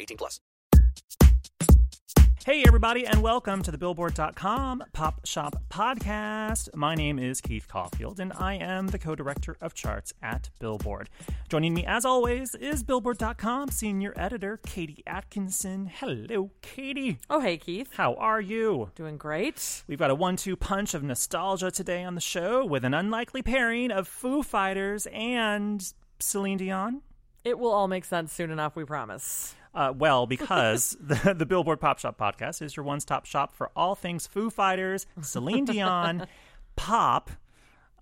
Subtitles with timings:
[0.00, 0.40] 18 plus.
[2.48, 6.74] Hey, everybody, and welcome to the Billboard.com Pop Shop Podcast.
[6.74, 11.10] My name is Keith Caulfield, and I am the co director of charts at Billboard.
[11.50, 15.90] Joining me, as always, is Billboard.com senior editor Katie Atkinson.
[15.92, 17.18] Hello, Katie.
[17.28, 17.90] Oh, hey, Keith.
[17.92, 18.92] How are you?
[18.94, 19.82] Doing great.
[19.86, 23.42] We've got a one two punch of nostalgia today on the show with an unlikely
[23.42, 27.02] pairing of Foo Fighters and Celine Dion.
[27.44, 29.54] It will all make sense soon enough, we promise.
[29.78, 33.70] Uh, well, because the, the Billboard Pop Shop podcast is your one stop shop for
[33.76, 36.26] all things Foo Fighters, Celine Dion,
[36.76, 37.30] pop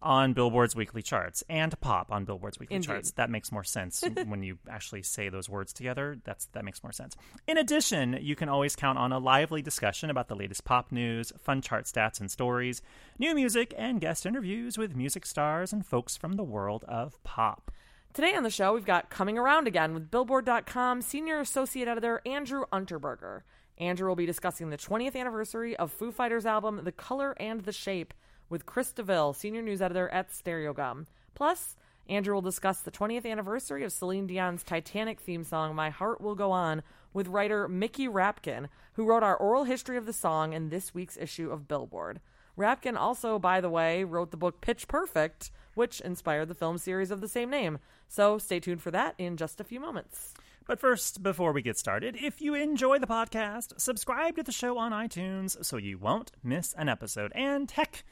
[0.00, 2.86] on Billboard's weekly charts, and pop on Billboard's weekly Indeed.
[2.86, 3.10] charts.
[3.12, 6.16] That makes more sense when you actually say those words together.
[6.24, 7.14] That's that makes more sense.
[7.46, 11.30] In addition, you can always count on a lively discussion about the latest pop news,
[11.38, 12.80] fun chart stats and stories,
[13.18, 17.70] new music, and guest interviews with music stars and folks from the world of pop.
[18.17, 22.64] Today on the show, we've got Coming Around Again with Billboard.com senior associate editor Andrew
[22.73, 23.42] Unterberger.
[23.77, 27.73] Andrew will be discussing the 20th anniversary of Foo Fighters' album The Color and the
[27.73, 28.14] Shape
[28.48, 31.05] with Chris DeVille, senior news editor at Stereogum.
[31.35, 31.77] Plus,
[32.08, 36.35] Andrew will discuss the 20th anniversary of Celine Dion's Titanic theme song My Heart Will
[36.35, 36.83] Go On
[37.13, 41.19] with writer Mickey Rapkin, who wrote our oral history of the song in this week's
[41.19, 42.20] issue of Billboard.
[42.57, 47.11] Rapkin also, by the way, wrote the book Pitch Perfect, which inspired the film series
[47.11, 47.79] of the same name.
[48.09, 50.35] So stay tuned for that in just a few moments.
[50.67, 54.79] But first, before we get started, if you enjoy the podcast, subscribe to the show
[54.79, 57.31] on iTunes so you won't miss an episode.
[57.37, 58.03] And heck,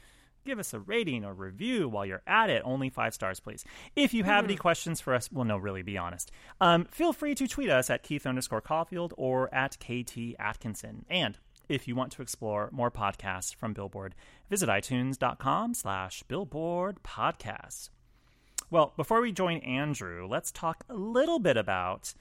[0.45, 2.61] give us a rating or review while you're at it.
[2.63, 3.65] Only five stars, please.
[3.97, 6.31] If you have any questions for us, well, no, really, be honest.
[6.61, 11.05] Um, feel free to tweet us at Keith underscore Caulfield or at KT Atkinson.
[11.09, 11.37] And
[11.69, 14.15] if you want to explore more podcasts from Billboard,
[14.49, 17.89] visit itunes.com slash billboard podcasts.
[18.69, 22.13] Well, before we join Andrew, let's talk a little bit about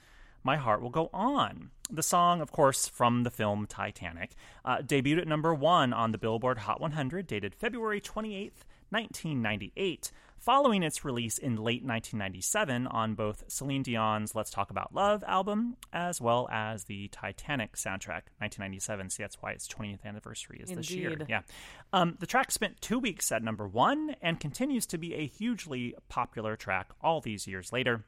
[0.42, 1.70] My Heart Will Go On.
[1.90, 4.32] The song, of course, from the film Titanic,
[4.64, 10.12] uh, debuted at number one on the Billboard Hot 100, dated February 28th, 1998,
[10.44, 15.76] following its release in late 1997 on both Celine Dion's Let's Talk About Love album
[15.90, 19.08] as well as the Titanic soundtrack, 1997.
[19.08, 21.16] See, that's why its 20th anniversary is this year.
[21.26, 21.40] Yeah.
[21.94, 25.94] Um, the track spent two weeks at number one and continues to be a hugely
[26.10, 28.04] popular track all these years later.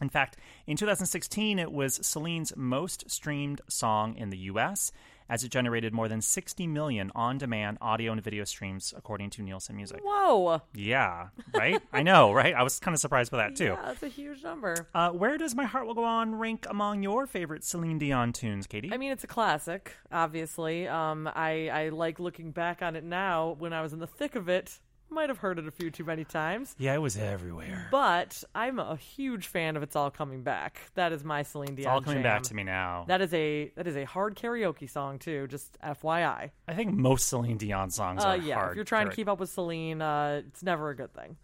[0.00, 0.36] In fact,
[0.66, 4.92] in 2016, it was Celine's most streamed song in the US,
[5.28, 9.42] as it generated more than 60 million on demand audio and video streams, according to
[9.42, 10.00] Nielsen Music.
[10.04, 10.60] Whoa!
[10.74, 11.80] Yeah, right?
[11.92, 12.54] I know, right?
[12.54, 13.64] I was kind of surprised by that, too.
[13.64, 14.88] Yeah, that's a huge number.
[14.94, 18.66] Uh, where does My Heart Will Go On rank among your favorite Celine Dion tunes,
[18.66, 18.90] Katie?
[18.92, 20.86] I mean, it's a classic, obviously.
[20.88, 23.56] Um, I, I like looking back on it now.
[23.58, 24.78] When I was in the thick of it,
[25.14, 26.74] might have heard it a few too many times.
[26.78, 27.88] yeah, it was everywhere.
[27.90, 31.78] But I'm a huge fan of "It's All Coming Back." That is my Celine Dion.
[31.78, 33.04] It's all coming back to me now.
[33.08, 35.46] That is a that is a hard karaoke song too.
[35.46, 36.50] Just FYI.
[36.68, 38.70] I think most Celine Dion songs Uh, are yeah, hard.
[38.72, 41.36] if you're trying to keep up with Celine, uh, it's never a good thing.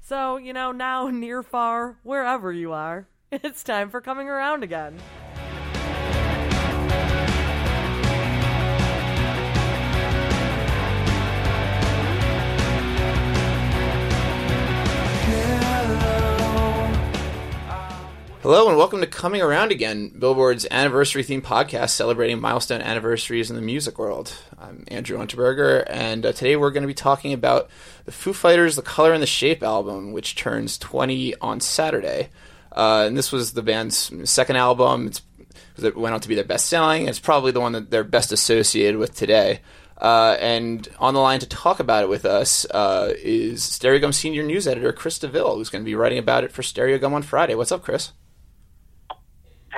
[0.00, 4.96] So you know, now near, far, wherever you are, it's time for coming around again.
[18.48, 23.56] Hello and welcome to Coming Around Again, Billboard's anniversary themed podcast celebrating milestone anniversaries in
[23.56, 24.34] the music world.
[24.58, 27.68] I'm Andrew Unterberger, and uh, today we're going to be talking about
[28.06, 32.30] the Foo Fighters' The Color and the Shape album, which turns 20 on Saturday.
[32.72, 35.08] Uh, and this was the band's second album.
[35.08, 35.20] It's,
[35.76, 37.06] it went on to be their best selling.
[37.06, 39.60] It's probably the one that they're best associated with today.
[39.98, 44.42] Uh, and on the line to talk about it with us uh, is Stereogum senior
[44.42, 47.54] news editor Chris DeVille, who's going to be writing about it for Stereogum on Friday.
[47.54, 48.12] What's up, Chris?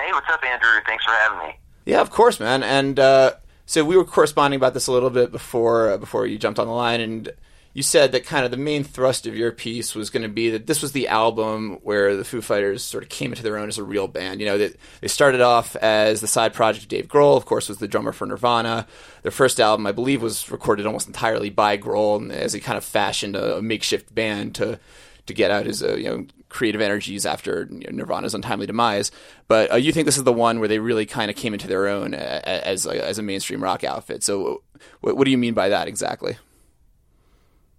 [0.00, 0.81] Hey, what's up, Andrew?
[0.87, 1.55] Thanks for having me.
[1.85, 2.62] Yeah, of course, man.
[2.62, 3.35] And uh,
[3.67, 6.67] so we were corresponding about this a little bit before uh, before you jumped on
[6.67, 7.31] the line, and
[7.75, 10.50] you said that kind of the main thrust of your piece was going to be
[10.50, 13.69] that this was the album where the Foo Fighters sort of came into their own
[13.69, 14.41] as a real band.
[14.41, 17.69] You know, that they started off as the side project of Dave Grohl, of course,
[17.69, 18.87] was the drummer for Nirvana.
[19.23, 22.79] Their first album, I believe, was recorded almost entirely by Grohl, and as he kind
[22.79, 24.81] of fashioned a, a makeshift band to
[25.26, 29.11] to get out his uh, you know creative energies after you know, Nirvana's untimely demise.
[29.49, 31.67] But uh, you think this is the one where they really kind of came into
[31.67, 34.23] their own uh, as a, as a mainstream rock outfit.
[34.23, 34.62] So,
[35.00, 36.37] what, what do you mean by that exactly?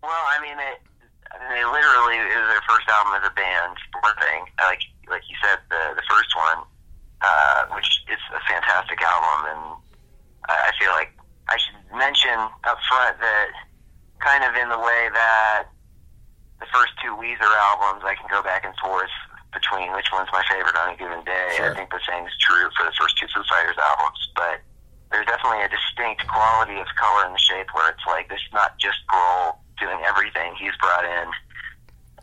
[0.02, 0.82] Well, I mean, it,
[1.54, 3.78] they literally it was their first album as a band.
[4.02, 6.66] One thing, like like you said, the the first one,
[7.22, 9.64] uh, which is a fantastic album, and
[10.50, 11.14] I feel like
[11.50, 12.34] I should mention
[12.64, 13.52] up front that
[14.20, 15.66] kind of in the way that
[16.62, 19.12] the first two Weezer albums, I can go back and forth
[19.52, 21.50] between which one's my favorite on a given day.
[21.58, 21.74] Sure.
[21.74, 24.62] I think the same is true for the first two Foo Fighters albums, but
[25.12, 28.78] there's definitely a distinct quality of color and shape where it's like this is not
[28.80, 30.56] just Grohl doing everything.
[30.56, 31.28] He's brought in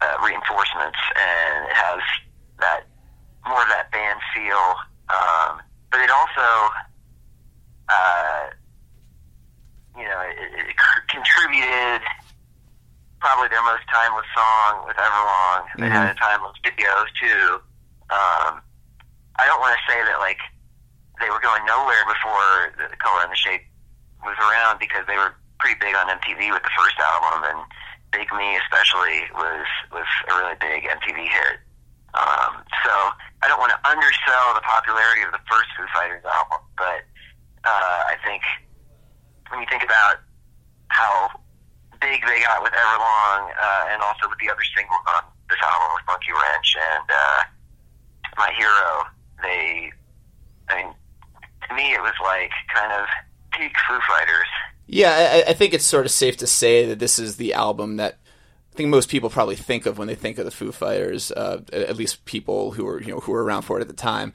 [0.01, 2.01] uh, reinforcements, and it has
[2.63, 2.87] that
[3.45, 4.67] more of that band feel.
[5.11, 5.61] Um,
[5.91, 6.49] but it also,
[7.91, 8.45] uh,
[9.99, 10.77] you know, it, it
[11.11, 12.01] contributed
[13.21, 15.67] probably their most timeless song with Everlong.
[15.79, 17.59] They had a timeless video too.
[18.11, 18.63] Um,
[19.39, 20.39] I don't want to say that like
[21.21, 23.67] they were going nowhere before the, the color and the shape
[24.23, 27.61] was around because they were pretty big on MTV with the first album, and
[28.15, 31.59] Big Me especially was was a really big MTV hit.
[32.15, 32.93] Um, so
[33.43, 37.03] I don't want to undersell the popularity of the first Foo Fighters album, but
[37.67, 38.43] uh, I think
[39.51, 40.23] when you think about
[40.89, 41.31] how
[42.01, 45.89] big they got with Everlong, uh, and also with the other singles on this album
[45.95, 47.41] with Monkey Wrench and uh,
[48.37, 49.07] My Hero,
[49.43, 49.93] they,
[50.69, 50.95] I mean,
[51.69, 53.07] to me it was like kind of
[53.53, 54.49] peak Foo Fighters.
[54.87, 57.97] Yeah, I, I think it's sort of safe to say that this is the album
[57.97, 58.19] that
[58.73, 61.31] I think most people probably think of when they think of the Foo Fighters.
[61.33, 63.95] Uh, at least people who were you know who were around for it at the
[63.95, 64.33] time,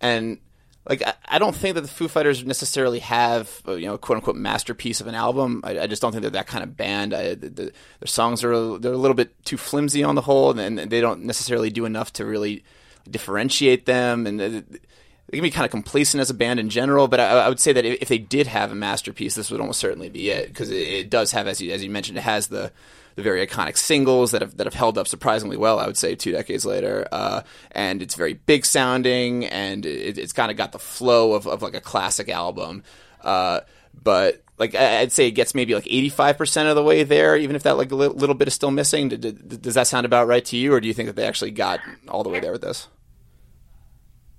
[0.00, 0.38] and
[0.88, 4.16] like I, I don't think that the Foo Fighters necessarily have uh, you know quote
[4.16, 5.60] unquote masterpiece of an album.
[5.64, 7.14] I, I just don't think they're that kind of band.
[7.14, 7.72] I, the, the, their
[8.06, 11.00] songs are a- they're a little bit too flimsy on the whole, and, and they
[11.00, 12.64] don't necessarily do enough to really
[13.10, 14.40] differentiate them and.
[14.40, 14.60] uh,
[15.30, 17.60] they can be kind of complacent as a band in general, but I, I would
[17.60, 20.48] say that if if they did have a masterpiece, this would almost certainly be it
[20.48, 22.72] because it, it does have, as you, as you mentioned, it has the
[23.16, 25.78] the very iconic singles that have that have held up surprisingly well.
[25.78, 27.42] I would say two decades later, uh,
[27.72, 31.62] and it's very big sounding, and it, it's kind of got the flow of, of
[31.62, 32.82] like a classic album.
[33.22, 33.60] Uh,
[34.02, 37.36] but like I'd say it gets maybe like eighty five percent of the way there,
[37.36, 39.08] even if that like little bit is still missing.
[39.08, 41.80] Does that sound about right to you, or do you think that they actually got
[42.08, 42.88] all the way there with this?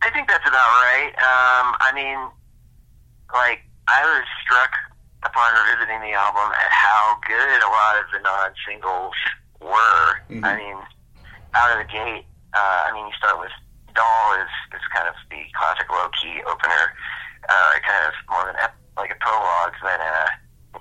[0.04, 1.12] I think that's about right.
[1.18, 2.18] Um, I mean,
[3.34, 4.72] like I was struck
[5.24, 9.16] upon revisiting the album at how good a lot of the non-singles
[9.62, 10.08] were.
[10.44, 10.78] I mean,
[11.54, 13.54] out of the gate, uh, I mean, you start with
[13.94, 16.94] "Doll" is is kind of the classic low-key opener,
[17.48, 20.18] uh, kind of more of an ep- like a prologue than a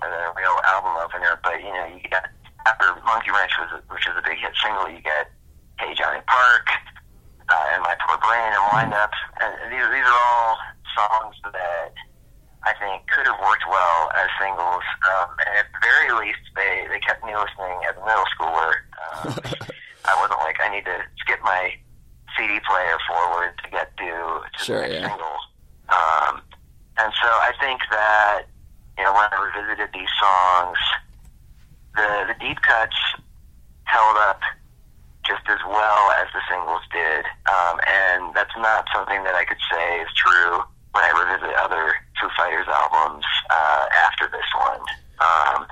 [0.00, 1.38] than a real album opener.
[1.42, 2.30] But you know, you get
[2.66, 5.30] after "Monkey Wrench" was which was a big hit single, you get
[5.78, 6.68] "Hey Johnny Park."
[7.50, 9.10] uh, and my poor brain and wind up.
[9.42, 10.56] And these, these are all
[10.94, 11.92] songs that
[12.64, 14.84] I think could have worked well as singles.
[15.08, 18.84] Um, and at the very least, they, they kept me listening as a middle schooler.
[19.00, 19.32] Um,
[20.04, 21.72] I wasn't like, I need to skip my
[22.36, 25.08] CD player forward to get to, to Sure, the next yeah.
[25.08, 25.38] single.
[25.88, 26.34] Um,
[27.00, 28.44] and so I think that,
[28.98, 30.78] you know, when I revisited these songs,
[31.96, 32.96] the, the deep cuts
[33.84, 34.40] held up
[35.24, 37.24] just as well as the singles did.
[37.48, 40.60] Um, and that's not something that I could say is true
[40.92, 41.94] when I revisit other
[42.36, 44.80] Fighters albums uh, after this one.
[45.20, 45.66] Um,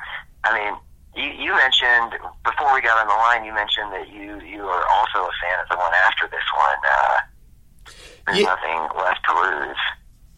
[0.45, 0.75] I mean,
[1.17, 3.45] you, you mentioned before we got on the line.
[3.45, 6.81] You mentioned that you you are also a fan of the one after this one.
[6.85, 7.19] Uh,
[8.27, 8.55] There's Yeah.
[8.55, 9.81] nothing left to lose.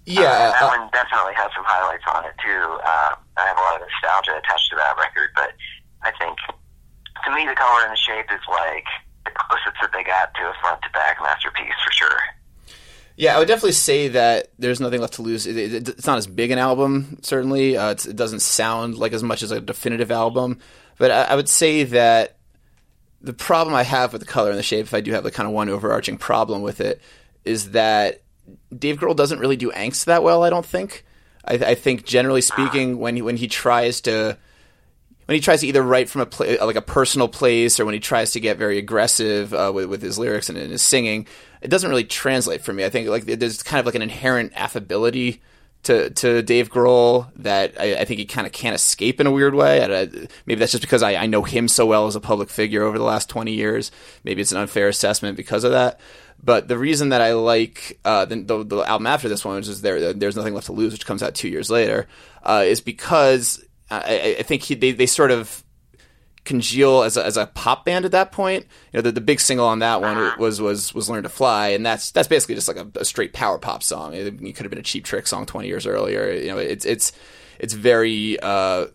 [0.06, 2.62] Yeah, Uh, that uh, one definitely has some highlights on it too.
[2.82, 5.52] Uh, I have a lot of nostalgia attached to that record, but
[6.02, 6.38] I think
[7.24, 8.86] to me, the color and the shape is like
[9.26, 12.18] the closest that they got to a front to back masterpiece for sure.
[13.20, 15.46] Yeah, I would definitely say that there's nothing left to lose.
[15.46, 17.76] It, it, it's not as big an album, certainly.
[17.76, 20.58] Uh, it doesn't sound like as much as a definitive album,
[20.96, 22.38] but I, I would say that
[23.20, 25.30] the problem I have with the color and the shape, if I do have the
[25.30, 26.98] kind of one overarching problem with it,
[27.44, 28.22] is that
[28.74, 30.42] Dave Grohl doesn't really do angst that well.
[30.42, 31.04] I don't think.
[31.44, 34.38] I, I think generally speaking, when he, when he tries to
[35.30, 37.94] when he tries to either write from a pla- like a personal place or when
[37.94, 41.24] he tries to get very aggressive uh, with, with his lyrics and, and his singing,
[41.62, 42.84] it doesn't really translate for me.
[42.84, 45.40] I think like there's kind of like an inherent affability
[45.84, 49.30] to to Dave Grohl that I, I think he kind of can't escape in a
[49.30, 49.84] weird way.
[49.84, 50.08] I,
[50.46, 52.98] maybe that's just because I, I know him so well as a public figure over
[52.98, 53.92] the last twenty years.
[54.24, 56.00] Maybe it's an unfair assessment because of that.
[56.42, 59.68] But the reason that I like uh, the, the, the album after this one, which
[59.68, 62.08] is there, there's nothing left to lose, which comes out two years later,
[62.42, 65.64] uh, is because I, I think he, they they sort of
[66.44, 68.66] congeal as a, as a pop band at that point.
[68.92, 71.68] You know, the, the big single on that one was was was "Learn to Fly,"
[71.68, 74.14] and that's that's basically just like a, a straight power pop song.
[74.14, 76.32] It, it could have been a Cheap Trick song twenty years earlier.
[76.32, 77.12] You know, it's it's
[77.58, 78.38] it's very.
[78.40, 78.86] Uh,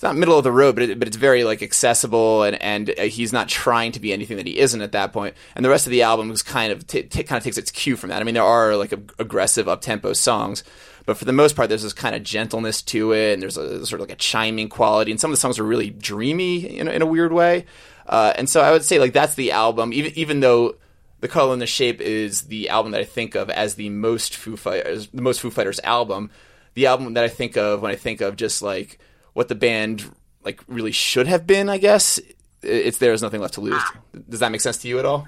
[0.00, 2.88] it's not middle of the road, but it, but it's very like accessible, and and
[2.98, 5.34] uh, he's not trying to be anything that he isn't at that point.
[5.54, 7.70] And the rest of the album is kind of t- t- kind of takes its
[7.70, 8.18] cue from that.
[8.18, 10.64] I mean, there are like ag- aggressive up tempo songs,
[11.10, 13.84] but for the most part, there's this kind of gentleness to it, and there's a
[13.84, 15.10] sort of like a chiming quality.
[15.10, 17.66] And some of the songs are really dreamy in, a- in a weird way.
[18.06, 20.76] Uh, and so I would say like that's the album, even even though
[21.18, 24.36] the color and the shape is the album that I think of as the most
[24.36, 26.30] Foo Fighters, the most Foo Fighters album.
[26.74, 29.00] The album that I think of when I think of just like
[29.32, 30.08] what the band
[30.44, 32.20] like really should have been, I guess.
[32.62, 33.82] It's there is nothing left to lose.
[34.28, 35.26] Does that make sense to you at all?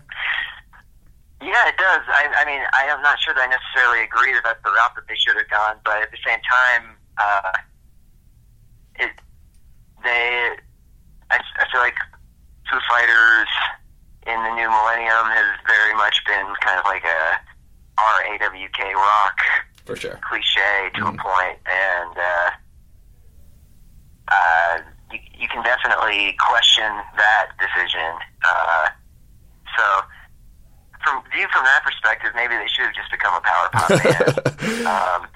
[1.43, 2.07] Yeah, it does.
[2.07, 4.95] I, I mean, I am not sure that I necessarily agree that that's the route
[4.95, 7.53] that they should have gone, but at the same time, uh,
[9.03, 9.11] it
[10.05, 10.55] they
[11.31, 11.99] I, I feel like
[12.71, 13.51] Foo Fighters
[14.27, 17.43] in the new millennium has very much been kind of like a
[17.99, 19.39] RAWK rock
[19.85, 20.19] For sure.
[20.23, 22.51] cliche to a point, and uh,
[24.31, 24.79] uh,
[25.11, 26.87] you, you can definitely question
[27.19, 28.15] that decision.
[28.47, 28.89] Uh,
[29.77, 29.85] so,
[31.05, 34.87] from viewed from that perspective, maybe they should have just become a power pop band.
[34.87, 35.27] um,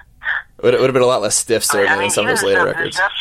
[0.63, 2.31] Would it would have been a lot less stiff, I certainly, mean, than some of
[2.31, 2.97] his the later the records.
[2.97, 3.13] stuff-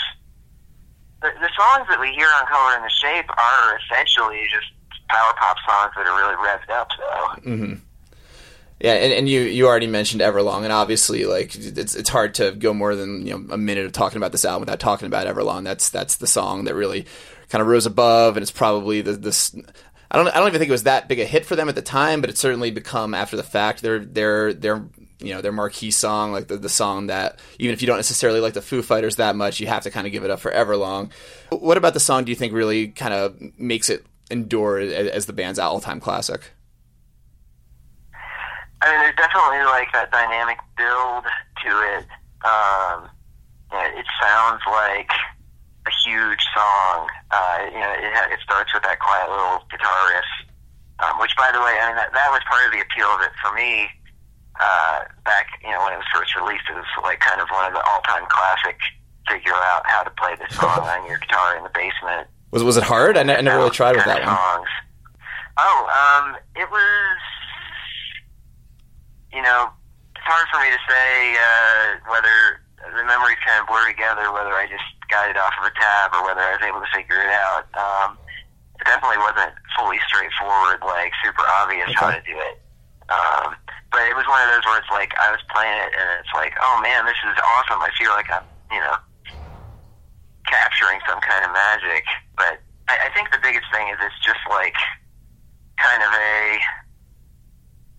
[1.21, 4.67] The, the songs that we hear on Color and the Shape are essentially just
[5.09, 7.49] power pop songs that are really revved up, though.
[7.51, 7.73] Mm-hmm.
[8.81, 12.51] Yeah, and, and you you already mentioned Everlong, and obviously, like it's it's hard to
[12.51, 15.27] go more than you know a minute of talking about this album without talking about
[15.27, 15.63] Everlong.
[15.63, 17.05] That's that's the song that really
[17.49, 19.55] kind of rose above, and it's probably the this.
[20.11, 21.75] I don't I don't even think it was that big a hit for them at
[21.75, 24.85] the time, but it's certainly become after the fact their their
[25.19, 28.39] you know their marquee song, like the the song that even if you don't necessarily
[28.39, 30.51] like the Foo Fighters that much, you have to kind of give it up for
[30.51, 31.11] Everlong.
[31.49, 35.25] What about the song do you think really kind of makes it endure as, as
[35.25, 36.51] the band's all time classic?
[38.81, 41.23] I mean, there's definitely like that dynamic build
[41.63, 42.05] to it.
[42.45, 43.09] Um,
[43.71, 45.09] it sounds like
[45.85, 47.07] a huge song.
[47.31, 50.29] Uh, you know, it, it starts with that quiet little guitar riff,
[50.99, 53.21] um, which, by the way, I mean that, that was part of the appeal of
[53.21, 53.89] it for me.
[54.55, 57.67] Uh, back, you know, when it was first released, it was like kind of one
[57.67, 58.77] of the all-time classic.
[59.27, 62.29] Figure out how to play this song on your guitar in the basement.
[62.51, 63.17] Was was it hard?
[63.17, 64.37] I, never really tried with that one.
[64.37, 64.69] Songs.
[65.57, 67.17] Oh, um, it was.
[69.33, 69.67] You know,
[70.15, 72.63] it's hard for me to say uh, whether
[72.95, 76.23] the memories kind of blur together, whether I just it off of a tab or
[76.25, 77.65] whether I was able to figure it out.
[77.75, 78.17] Um,
[78.79, 82.57] it definitely wasn't fully straightforward, like super obvious how to do it.
[83.07, 83.55] Um,
[83.91, 86.33] but it was one of those where it's like I was playing it and it's
[86.35, 87.79] like, oh man, this is awesome.
[87.79, 88.43] I feel like I'm,
[88.73, 88.97] you know,
[90.49, 92.03] capturing some kind of magic.
[92.35, 92.59] But
[92.89, 94.75] I, I think the biggest thing is it's just like
[95.79, 96.59] kind of a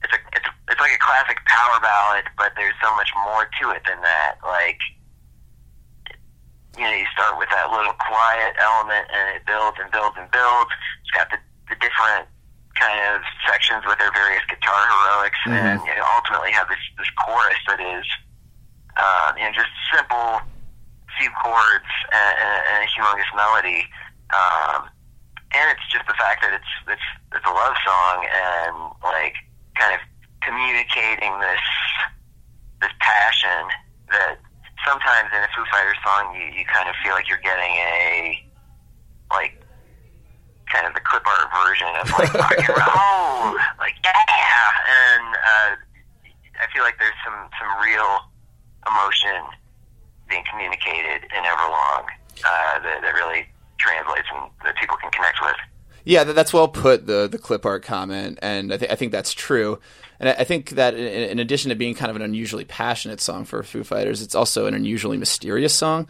[0.05, 3.71] it's a it's it's like a classic power ballad, but there's so much more to
[3.71, 4.37] it than that.
[4.43, 4.79] Like
[6.77, 10.29] you know, you start with that little quiet element, and it builds and builds and
[10.31, 10.71] builds.
[11.03, 12.29] It's got the the different
[12.79, 15.57] kind of sections with their various guitar heroics, Mhm.
[15.57, 18.05] and you know, ultimately have this this chorus that is
[18.97, 20.41] uh, you know just simple
[21.19, 23.89] few chords and, and, and a humongous melody.
[24.37, 24.91] Um,
[25.57, 29.35] and it's just the fact that it's it's it's a love song and like
[29.81, 30.01] kind of
[30.43, 31.65] communicating this
[32.83, 33.67] this passion
[34.13, 34.37] that
[34.87, 38.39] sometimes in a Foo Fighters song you, you kind of feel like you're getting a
[39.35, 39.59] like
[40.71, 45.71] kind of the clip art version of like rock and roll, like yeah, and uh,
[46.63, 48.31] I feel like there's some some real
[48.87, 49.43] emotion
[50.31, 52.07] being communicated in Everlong
[52.43, 53.47] uh, that, that really
[53.79, 55.59] translates and that people can connect with.
[56.07, 57.07] Yeah, that, that's well put.
[57.07, 59.81] The the clip art comment, and I, th- I think that's true.
[60.21, 63.21] And I, I think that in, in addition to being kind of an unusually passionate
[63.21, 66.07] song for Foo Fighters, it's also an unusually mysterious song.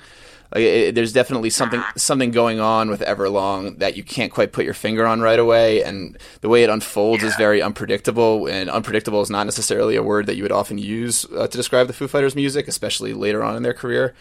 [0.54, 4.66] Like, it, there's definitely something something going on with Everlong that you can't quite put
[4.66, 8.46] your finger on right away, and the way it unfolds is very unpredictable.
[8.48, 11.86] And unpredictable is not necessarily a word that you would often use uh, to describe
[11.86, 14.14] the Foo Fighters' music, especially later on in their career.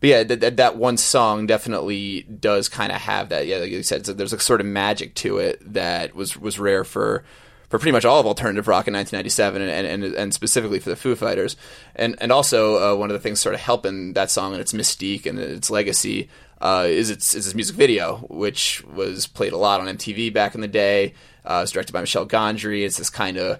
[0.00, 3.46] But yeah, that, that one song definitely does kind of have that.
[3.46, 6.84] Yeah, like you said, there's a sort of magic to it that was was rare
[6.84, 7.24] for
[7.68, 10.96] for pretty much all of alternative rock in 1997, and, and, and specifically for the
[10.96, 11.56] Foo Fighters.
[11.96, 14.72] And and also uh, one of the things sort of helping that song and its
[14.72, 16.28] mystique and its legacy
[16.60, 20.54] uh, is its is its music video, which was played a lot on MTV back
[20.54, 21.14] in the day.
[21.44, 22.84] Uh, it's directed by Michel Gondry.
[22.84, 23.58] It's this kind of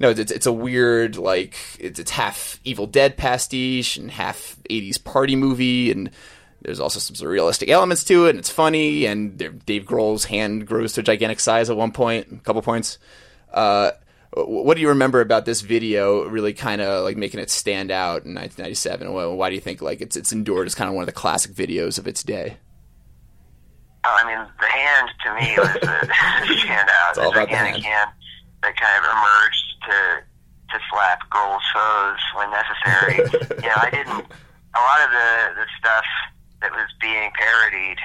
[0.00, 5.02] know, it's, it's a weird like it's, it's half Evil Dead pastiche and half 80s
[5.02, 6.10] party movie and
[6.62, 9.06] there's also some surrealistic elements to it, and it's funny.
[9.06, 12.98] And Dave Grohl's hand grows to a gigantic size at one point, a couple points.
[13.52, 13.92] Uh,
[14.32, 16.24] what do you remember about this video?
[16.24, 19.12] Really, kind of like making it stand out in 1997.
[19.36, 21.52] Why do you think like it's it's endured as kind of one of the classic
[21.52, 22.58] videos of its day?
[24.04, 25.86] Oh, I mean, the hand to me was the
[26.66, 27.10] standout.
[27.10, 27.84] It's all the about gigantic hand.
[27.84, 28.10] hand
[28.62, 30.22] that kind of emerged to
[30.70, 33.18] to slap Grohl's foes when necessary.
[33.62, 34.24] you know, I didn't.
[34.70, 35.30] A lot of the
[35.62, 36.04] the stuff
[36.62, 37.98] that was being parodied,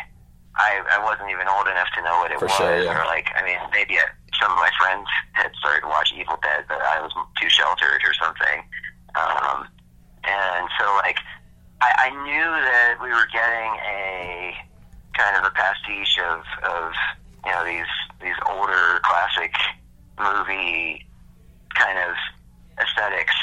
[0.56, 3.02] I I wasn't even old enough to know what it For was, sure, yeah.
[3.02, 4.06] or like, I mean, maybe I,
[4.42, 8.02] some of my friends had started to watch Evil Dead, but I was too sheltered
[8.04, 8.64] or something.
[9.16, 9.68] Um,
[10.26, 11.20] and so, like,
[11.82, 14.56] I, I knew that we were getting a
[15.14, 16.92] kind of a pastiche of, of
[17.46, 17.92] you know these
[18.22, 19.54] these older classic
[20.20, 21.06] movie
[21.76, 22.16] kind of
[22.80, 23.36] aesthetics,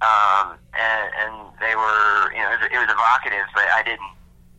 [0.00, 4.12] um, and, and they were you know it was, it was evocative, but I didn't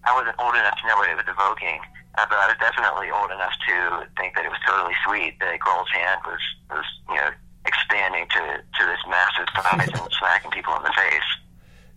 [0.06, 1.80] I wasn't old enough to know what it was evoking.
[2.16, 5.60] Uh, but I was definitely old enough to think that it was totally sweet that
[5.60, 6.40] Grohl's hand was
[6.70, 7.30] was you know
[7.66, 11.30] expanding to to this massive size and smacking people in the face.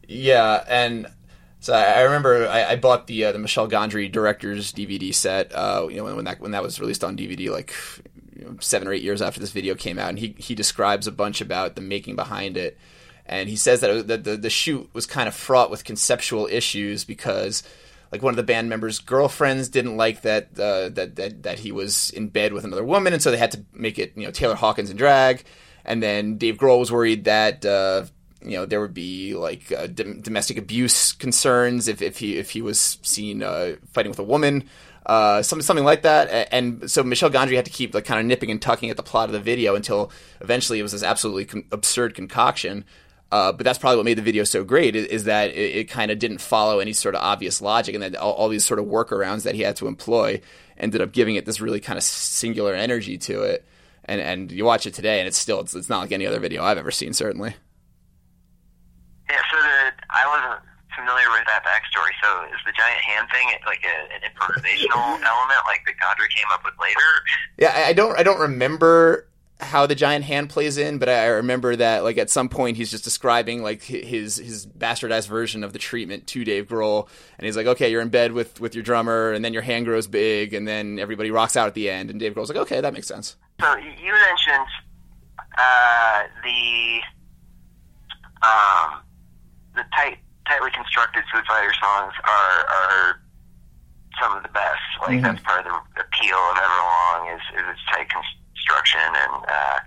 [0.09, 1.07] Yeah, and
[1.61, 5.53] so I remember I, I bought the uh, the Michel Gondry director's DVD set.
[5.55, 7.75] Uh, you know when, when that when that was released on DVD, like
[8.39, 11.07] you know, seven or eight years after this video came out, and he he describes
[11.07, 12.79] a bunch about the making behind it,
[13.25, 17.05] and he says that, that the the shoot was kind of fraught with conceptual issues
[17.05, 17.63] because.
[18.13, 21.73] Like one of the band members' girlfriends didn't like that, uh, that that that he
[21.73, 24.31] was in bed with another woman, and so they had to make it you know
[24.31, 25.45] Taylor Hawkins in drag.
[25.85, 28.05] And then Dave Grohl was worried that uh,
[28.43, 32.51] you know there would be like uh, dom- domestic abuse concerns if, if he if
[32.51, 34.65] he was seen uh, fighting with a woman,
[35.07, 36.49] uh, something something like that.
[36.53, 39.03] And so Michel Gondry had to keep like kind of nipping and tucking at the
[39.03, 42.85] plot of the video until eventually it was this absolutely con- absurd concoction.
[43.33, 45.85] Uh, but that's probably what made the video so great is, is that it, it
[45.91, 48.79] kind of didn't follow any sort of obvious logic, and that all, all these sort
[48.79, 50.41] of workarounds that he had to employ
[50.79, 53.65] ended up giving it this really kind of singular energy to it.
[54.05, 56.39] And and you watch it today, and it's still it's, it's not like any other
[56.39, 57.57] video I've ever seen, certainly.
[59.29, 60.66] Yeah, so the I wasn't
[60.97, 62.11] familiar with that backstory.
[62.23, 66.47] So is the giant hand thing like a, an improvisational element, like that Gondry came
[66.53, 67.01] up with later?
[67.59, 69.29] Yeah, I- don't I don't remember
[69.59, 72.91] how the giant hand plays in, but I remember that like at some point he's
[72.91, 77.57] just describing like his his bastardized version of the treatment to Dave Grohl, and he's
[77.57, 80.53] like, okay, you're in bed with with your drummer, and then your hand grows big,
[80.53, 83.07] and then everybody rocks out at the end, and Dave Grohl's like, okay, that makes
[83.07, 83.37] sense.
[83.63, 84.67] So you mentioned
[85.57, 87.01] uh, the
[88.43, 89.06] um, the tight, tightly
[91.07, 93.21] constructed Foo Fighters songs are are
[94.21, 94.81] some of the best.
[95.03, 99.79] Like that's part of the appeal of Everlong is, is its tight construction, and uh,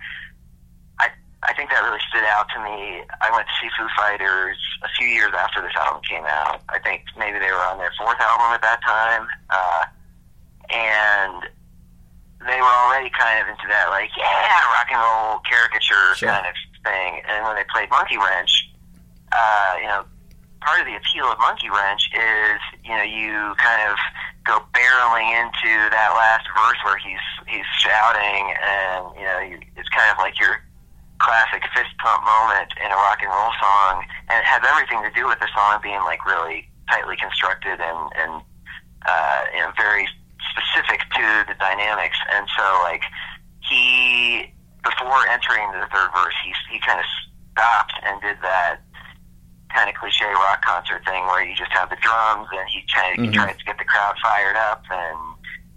[1.00, 1.08] I
[1.42, 3.02] I think that really stood out to me.
[3.20, 6.62] I went to see Foo Fighters a few years after this album came out.
[6.68, 9.84] I think maybe they were on their fourth album at that time, uh,
[10.72, 11.42] and
[12.46, 16.30] they were already kind of into that, like, yeah, rock and roll caricature Sure.
[16.30, 17.20] kind of thing.
[17.28, 18.48] And when they played Monkey Wrench,
[19.30, 20.04] uh, you know,
[20.60, 23.96] part of the appeal of Monkey Wrench is, you know, you kind of
[24.44, 29.88] go barreling into that last verse where he's he's shouting, and you know, you, it's
[29.90, 30.60] kind of like your
[31.20, 35.12] classic fist pump moment in a rock and roll song, and it has everything to
[35.12, 38.32] do with the song being like really tightly constructed and and
[39.06, 40.08] uh, you know very
[40.52, 42.16] specific to the dynamics.
[42.32, 43.04] And so like
[43.64, 44.52] he
[44.84, 47.06] before entering the third verse, he he kind of
[47.52, 48.80] stopped and did that
[49.74, 53.24] kind of cliche rock concert thing where you just have the drums and he of
[53.24, 55.18] he tries to get the crowd fired up and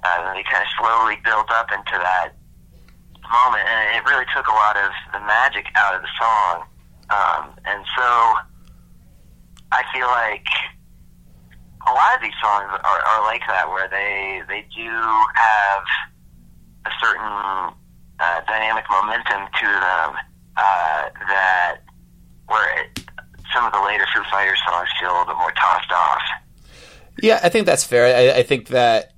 [0.03, 2.35] uh, then he kind of slowly built up into that
[3.31, 6.55] moment and it really took a lot of the magic out of the song.
[7.09, 8.07] Um, and so
[9.71, 10.45] I feel like
[11.87, 15.83] a lot of these songs are, are like that where they they do have
[16.85, 17.73] a certain
[18.19, 20.15] uh, dynamic momentum to them
[20.57, 21.77] uh, that
[22.47, 23.02] where it,
[23.53, 26.21] some of the later Foo Fighters songs feel a little bit more tossed off.
[27.21, 28.05] Yeah, I think that's fair.
[28.05, 29.13] I, I think that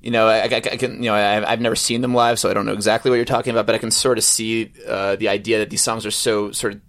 [0.00, 2.48] you know, I, I, I can, you know, I, I've never seen them live, so
[2.48, 5.16] I don't know exactly what you're talking about, but I can sort of see uh,
[5.16, 6.80] the idea that these songs are so sort of,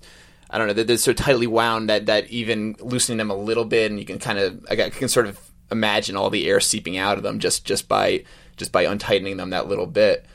[0.50, 3.66] I don't know, they're, they're so tightly wound that that even loosening them a little
[3.66, 5.40] bit, and you can kind of, I can sort of
[5.72, 8.24] imagine all the air seeping out of them just just by
[8.58, 10.26] just by untightening them that little bit.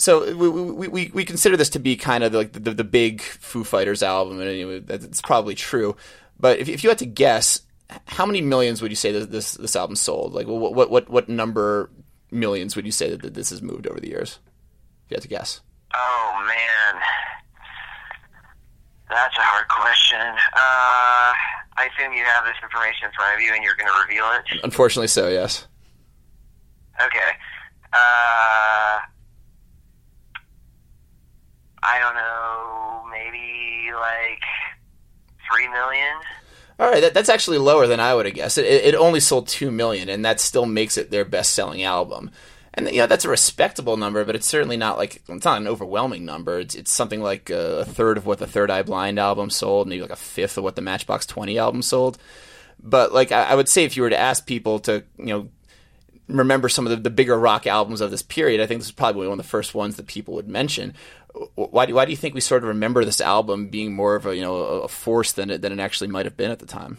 [0.00, 2.84] So we, we, we, we consider this to be kind of like the, the, the
[2.84, 5.94] big Foo Fighters album, and anyway, it's probably true.
[6.38, 7.60] But if, if you had to guess,
[8.06, 10.32] how many millions would you say that this this album sold?
[10.32, 11.90] Like, what what what, what number
[12.30, 14.38] millions would you say that, that this has moved over the years?
[15.04, 15.60] If you had to guess.
[15.94, 17.02] Oh man,
[19.10, 20.18] that's a hard question.
[20.18, 21.34] Uh,
[21.76, 24.24] I assume you have this information in front of you, and you're going to reveal
[24.32, 24.64] it.
[24.64, 25.66] Unfortunately, so yes.
[27.04, 27.32] Okay.
[27.92, 29.00] Uh,
[31.82, 34.40] I don't know, maybe like
[35.50, 36.16] three million.
[36.78, 38.58] All right, that, that's actually lower than I would have guessed.
[38.58, 42.30] It, it only sold two million, and that still makes it their best-selling album.
[42.72, 45.66] And you know that's a respectable number, but it's certainly not like it's not an
[45.66, 46.60] overwhelming number.
[46.60, 50.02] It's it's something like a, third of what the Third Eye Blind album sold, maybe
[50.02, 52.16] like a fifth of what the Matchbox Twenty album sold.
[52.80, 55.48] But like I, I would say, if you were to ask people to you know
[56.36, 58.92] remember some of the, the bigger rock albums of this period, I think this is
[58.92, 60.94] probably one of the first ones that people would mention
[61.54, 64.26] why do why do you think we sort of remember this album being more of
[64.26, 66.66] a you know a force than it than it actually might have been at the
[66.66, 66.98] time?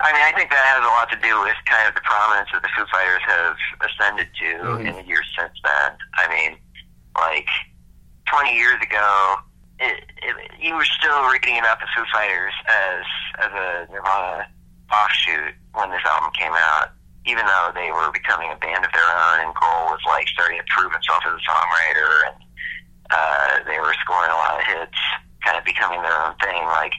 [0.00, 2.50] I mean, I think that has a lot to do with kind of the prominence
[2.52, 3.56] that the Foo Fighters have
[3.88, 4.86] ascended to Mm-hmm.
[4.86, 5.92] in the years since then.
[6.14, 6.58] I mean,
[7.16, 7.48] like
[8.28, 9.36] 20 years ago,
[9.80, 13.04] it, it, you were still reading about the Foo Fighters as
[13.38, 14.46] as a Nirvana
[14.92, 16.92] offshoot when this album came out.
[17.26, 20.58] Even though they were becoming a band of their own, and Grohl was like starting
[20.58, 22.36] to prove himself as a songwriter, and
[23.10, 25.00] uh, they were scoring a lot of hits,
[25.44, 26.64] kind of becoming their own thing.
[26.68, 26.92] Like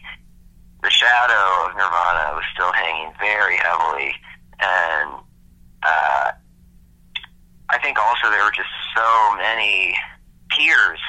[0.82, 4.14] the shadow of Nirvana was still hanging very heavily,
[4.60, 5.22] and
[5.84, 6.32] uh,
[7.70, 9.96] I think also there were just so many
[10.50, 11.00] peers,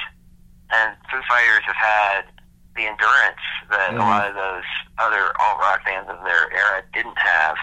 [0.70, 2.22] and Foo Fighters have had
[2.76, 7.18] the endurance that a lot of those other alt rock bands of their era didn't
[7.18, 7.56] have.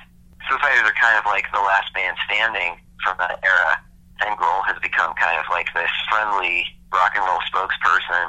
[0.50, 3.80] Foo Fighters are kind of like the last band standing from that era,
[4.22, 8.28] and Grohl has become kind of like this friendly rock and roll spokesperson.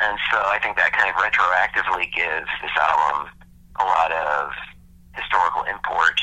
[0.00, 3.30] And so I think that kind of retroactively gives this album
[3.80, 4.50] a lot of
[5.14, 6.18] historical import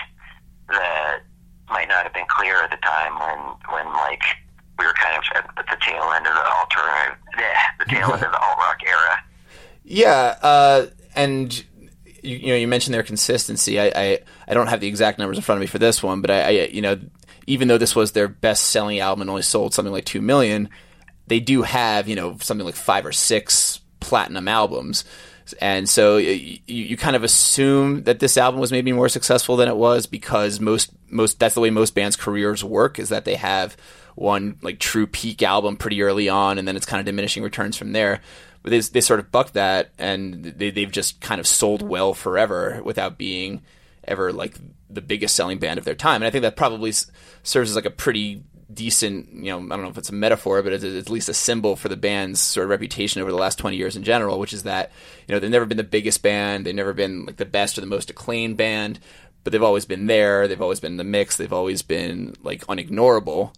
[0.69, 1.23] that
[1.69, 3.39] might not have been clear at the time when,
[3.71, 4.23] when like
[4.77, 7.17] we were kind of at, the tail end of the alternative,
[7.79, 9.23] the tail end of the alt rock era.
[9.83, 10.85] Yeah, uh,
[11.15, 11.63] and
[12.29, 13.79] you, you know you mentioned their consistency.
[13.79, 16.21] I, I I don't have the exact numbers in front of me for this one,
[16.21, 16.99] but I, I you know
[17.47, 20.69] even though this was their best selling album and only sold something like two million,
[21.27, 25.03] they do have you know something like five or six platinum albums.
[25.59, 29.67] And so you, you kind of assume that this album was maybe more successful than
[29.67, 33.35] it was because most most that's the way most bands' careers work is that they
[33.35, 33.75] have
[34.15, 37.77] one like true peak album pretty early on, and then it's kind of diminishing returns
[37.77, 38.21] from there.
[38.63, 42.81] They, they sort of bucked that, and they, they've just kind of sold well forever
[42.83, 43.61] without being
[44.03, 44.55] ever like
[44.89, 46.21] the biggest selling band of their time.
[46.21, 49.83] And I think that probably serves as like a pretty decent, you know, I don't
[49.83, 52.39] know if it's a metaphor, but it's, it's at least a symbol for the band's
[52.39, 54.91] sort of reputation over the last 20 years in general, which is that,
[55.27, 57.81] you know, they've never been the biggest band, they've never been like the best or
[57.81, 58.99] the most acclaimed band,
[59.43, 62.65] but they've always been there, they've always been in the mix, they've always been like
[62.67, 63.53] unignorable,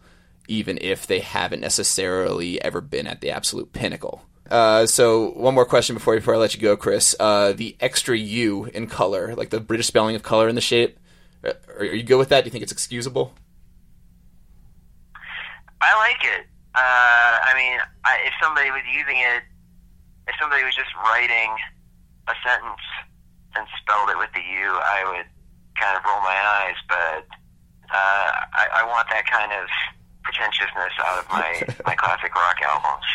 [0.47, 4.23] even if they haven't necessarily ever been at the absolute pinnacle.
[4.51, 7.15] Uh, so one more question before before I let you go, Chris.
[7.17, 10.99] Uh, the extra U in color, like the British spelling of color in the shape,
[11.41, 12.43] uh, are, are you good with that?
[12.43, 13.33] Do you think it's excusable?
[15.79, 16.45] I like it.
[16.75, 19.43] Uh, I mean, I, if somebody was using it,
[20.27, 21.55] if somebody was just writing
[22.27, 22.83] a sentence
[23.55, 25.27] and spelled it with the U, I would
[25.79, 26.75] kind of roll my eyes.
[26.91, 27.23] But
[27.87, 29.67] uh, I, I want that kind of
[30.23, 33.07] pretentiousness out of my, my classic rock albums.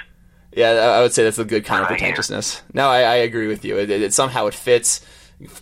[0.53, 2.13] Yeah, I would say that's a good kind of What about you?
[2.15, 2.63] pretentiousness.
[2.73, 3.79] No, I, I agree with you.
[3.79, 5.05] It, it, it somehow it fits,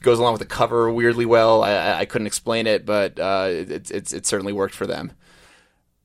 [0.01, 1.65] goes along with the cover weirdly well.
[1.65, 5.13] I, I, couldn't explain it, but uh, it, it, it certainly worked for them.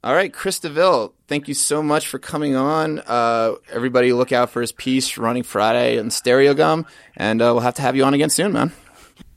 [0.01, 2.99] All right, Chris DeVille, thank you so much for coming on.
[3.05, 6.85] Uh, everybody, look out for his piece running Friday on Stereogum,
[7.17, 8.71] and uh, we'll have to have you on again soon, man.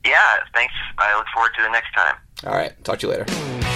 [0.06, 0.20] Yeah,
[0.54, 0.74] thanks.
[0.98, 2.14] I look forward to the next time.
[2.46, 3.71] All right, talk to you later.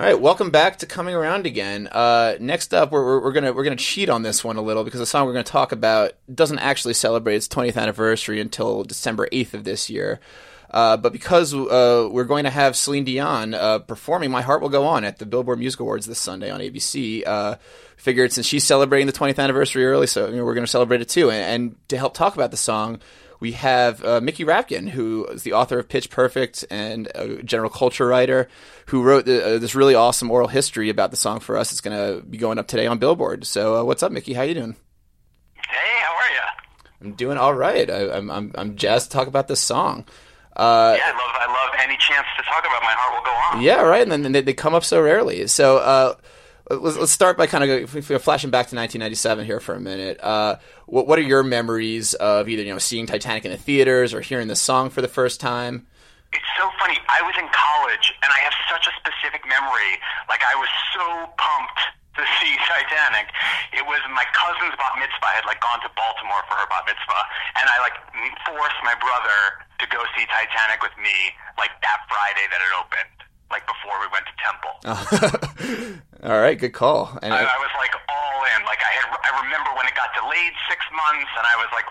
[0.00, 1.86] All right, welcome back to coming around again.
[1.86, 4.98] Uh, next up, we're, we're, gonna we're gonna cheat on this one a little because
[4.98, 9.52] the song we're gonna talk about doesn't actually celebrate its 20th anniversary until December 8th
[9.52, 10.18] of this year.
[10.70, 14.70] Uh, but because uh, we're going to have Celine Dion uh, performing "My Heart Will
[14.70, 17.56] Go On" at the Billboard Music Awards this Sunday on ABC, uh,
[17.98, 21.02] figured since she's celebrating the 20th anniversary early, so you know, we're going to celebrate
[21.02, 21.30] it too.
[21.30, 23.00] And, and to help talk about the song,
[23.40, 27.70] we have uh, Mickey Rapkin, who is the author of Pitch Perfect and a general
[27.70, 28.48] culture writer,
[28.86, 31.72] who wrote the, uh, this really awesome oral history about the song for us.
[31.72, 33.46] It's going to be going up today on Billboard.
[33.46, 34.34] So, uh, what's up, Mickey?
[34.34, 34.76] How you doing?
[35.56, 36.40] Hey, how are you?
[37.00, 37.90] I'm doing all right.
[37.90, 40.04] I, I'm I'm I'm jazzed to talk about this song.
[40.54, 43.58] Uh, yeah, I love I love any chance to talk about my heart will go
[43.58, 43.62] on.
[43.62, 44.02] Yeah, right.
[44.02, 45.46] And then they, they come up so rarely.
[45.46, 46.16] So uh,
[46.70, 50.20] let's, let's start by kind of flashing back to 1997 here for a minute.
[50.22, 50.56] Uh,
[50.86, 54.20] what, what are your memories of either you know seeing Titanic in the theaters or
[54.20, 55.86] hearing the song for the first time?
[56.32, 56.94] It's so funny.
[57.10, 59.98] I was in college, and I have such a specific memory.
[60.30, 61.80] Like I was so pumped
[62.16, 63.30] to see Titanic.
[63.74, 65.26] It was my cousin's bat mitzvah.
[65.26, 67.22] I had like gone to Baltimore for her bat mitzvah,
[67.58, 67.96] and I like
[68.46, 73.16] forced my brother to go see Titanic with me like that Friday that it opened,
[73.50, 74.74] like before we went to Temple.
[76.30, 77.18] all right, good call.
[77.22, 78.64] And I, I was like all in.
[78.64, 81.86] Like I had, I remember when it got delayed six months, and I was like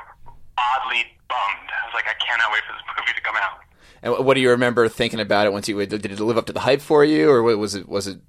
[0.58, 1.69] oddly bummed.
[1.69, 3.60] I was like, I cannot wait for this movie to come out.
[4.02, 6.54] And what do you remember thinking about it once you did it live up to
[6.54, 8.19] the hype for you, or was it was it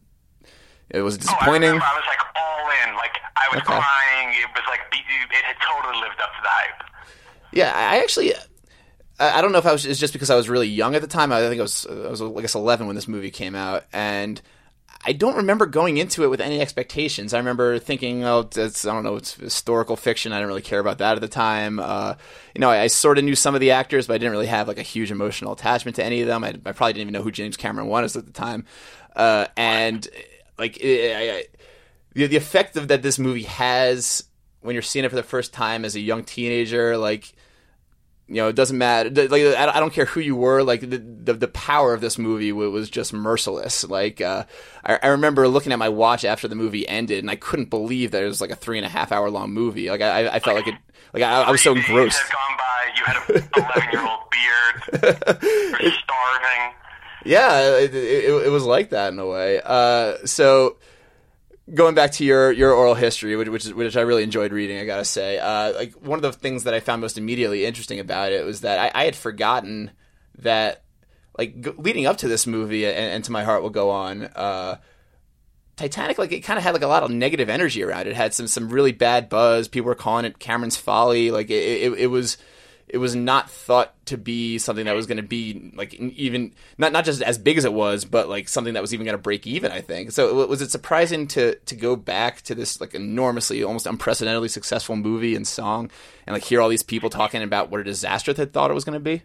[0.91, 1.71] it was disappointing?
[1.71, 2.97] Oh, I, I was like all in.
[2.97, 3.79] Like I was Okay.
[3.79, 4.35] crying.
[4.35, 6.83] It was like it had totally lived up to the hype.
[7.53, 8.33] Yeah, I actually,
[9.21, 9.85] I don't know if I was.
[9.85, 11.31] It's just because I was really young at the time.
[11.31, 14.41] I think I was, I was, I guess, eleven when this movie came out, and
[15.05, 17.33] I don't remember going into it with any expectations.
[17.33, 20.33] I remember thinking, oh, it's, I don't know, it's historical fiction.
[20.33, 21.79] I didn't really care about that at the time.
[21.79, 22.15] Uh,
[22.55, 24.47] you know, I, I sort of knew some of the actors, but I didn't really
[24.47, 26.45] have like a huge emotional attachment to any of them.
[26.45, 28.65] I, I probably didn't even know who James Cameron was at the time,
[29.17, 30.07] uh, and
[30.59, 31.45] like I, I,
[32.13, 34.25] the the effect of that this movie has
[34.61, 37.33] when you're seeing it for the first time as a young teenager, like
[38.31, 39.11] you know, it doesn't matter.
[39.11, 40.63] Like, I don't care who you were.
[40.63, 43.83] Like, the the, the power of this movie was just merciless.
[43.83, 44.45] Like, uh,
[44.85, 48.13] I, I remember looking at my watch after the movie ended, and I couldn't believe
[48.13, 49.91] that it was like a three and a half hour long movie.
[49.91, 50.77] Like, I, I felt like it.
[51.13, 52.23] Like, I, I was so engrossed.
[52.23, 52.71] Had gone by.
[52.97, 55.43] You had an eleven-year-old beard.
[55.83, 56.75] You're starving.
[57.25, 59.61] Yeah, it, it, it was like that in a way.
[59.65, 60.77] Uh, so
[61.73, 64.85] going back to your your oral history, which which, which I really enjoyed reading, I
[64.85, 68.33] gotta say, uh, like one of the things that I found most immediately interesting about
[68.33, 69.91] it was that I, I had forgotten
[70.39, 70.83] that
[71.39, 74.25] like g- leading up to this movie and, and to my heart will go on.
[74.25, 74.77] Uh,
[75.77, 78.09] Titanic, like it kind of had like a lot of negative energy around it.
[78.09, 79.67] It had some some really bad buzz.
[79.67, 81.31] People were calling it Cameron's folly.
[81.31, 82.37] Like it, it, it was
[82.93, 86.93] it was not thought to be something that was going to be like even not
[86.93, 89.23] not just as big as it was, but like something that was even going to
[89.23, 89.71] break even.
[89.71, 90.47] I think so.
[90.47, 95.37] Was it surprising to to go back to this like enormously, almost unprecedentedly successful movie
[95.37, 95.91] and song,
[96.27, 98.85] and like hear all these people talking about what a disaster they thought it was
[98.85, 99.23] going to be?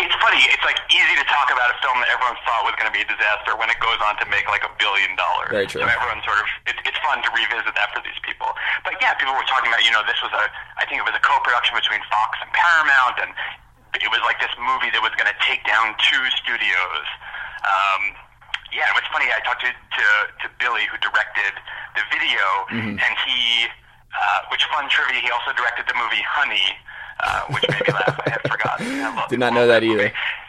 [0.00, 0.40] It's funny.
[0.48, 3.04] It's like easy to talk about a film that everyone thought was going to be
[3.04, 5.52] a disaster when it goes on to make like a billion dollars.
[5.52, 5.84] Very true.
[5.84, 8.48] So everyone sort of it, it's fun to revisit that for these people.
[8.82, 10.44] But yeah, people were talking about you know this was a
[10.80, 13.30] I think it was a co-production between Fox and Paramount, and
[14.00, 17.06] it was like this movie that was going to take down two studios.
[17.68, 18.16] Um,
[18.72, 20.06] yeah, and what's funny, I talked to, to
[20.40, 21.52] to Billy who directed
[21.98, 22.40] the video,
[23.02, 23.66] and he,
[24.14, 26.62] uh, which fun trivia, he also directed the movie Honey,
[27.22, 28.16] uh, which made me laugh.
[28.26, 28.86] I had forgotten.
[28.88, 30.08] I Did not know that either.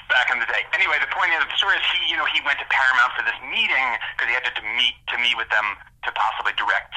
[0.09, 0.63] back in the day.
[0.75, 3.23] Anyway, the point of the story is he, you know, he went to Paramount for
[3.23, 5.65] this meeting because he had to, to meet to meet with them
[6.03, 6.95] to possibly direct